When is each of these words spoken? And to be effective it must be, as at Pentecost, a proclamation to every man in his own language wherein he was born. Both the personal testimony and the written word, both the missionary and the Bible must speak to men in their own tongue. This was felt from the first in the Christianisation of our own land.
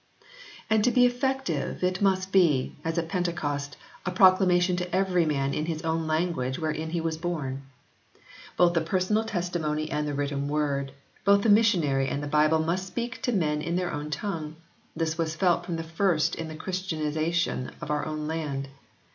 And 0.67 0.83
to 0.83 0.89
be 0.89 1.05
effective 1.05 1.83
it 1.83 2.01
must 2.01 2.31
be, 2.31 2.73
as 2.83 2.97
at 2.97 3.07
Pentecost, 3.07 3.77
a 4.03 4.09
proclamation 4.09 4.75
to 4.77 4.95
every 4.95 5.27
man 5.27 5.53
in 5.53 5.67
his 5.67 5.83
own 5.83 6.07
language 6.07 6.57
wherein 6.57 6.89
he 6.89 6.99
was 6.99 7.17
born. 7.19 7.61
Both 8.57 8.73
the 8.73 8.81
personal 8.81 9.23
testimony 9.25 9.91
and 9.91 10.07
the 10.07 10.15
written 10.15 10.47
word, 10.47 10.91
both 11.23 11.43
the 11.43 11.49
missionary 11.49 12.07
and 12.07 12.23
the 12.23 12.27
Bible 12.27 12.57
must 12.57 12.87
speak 12.87 13.21
to 13.21 13.31
men 13.31 13.61
in 13.61 13.75
their 13.75 13.91
own 13.93 14.09
tongue. 14.09 14.55
This 14.95 15.19
was 15.19 15.35
felt 15.35 15.67
from 15.67 15.75
the 15.75 15.83
first 15.83 16.33
in 16.33 16.47
the 16.47 16.55
Christianisation 16.55 17.71
of 17.79 17.91
our 17.91 18.03
own 18.03 18.25
land. 18.25 18.69